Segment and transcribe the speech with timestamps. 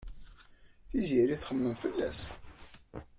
[0.89, 2.19] Tiziri txemmem fell-as.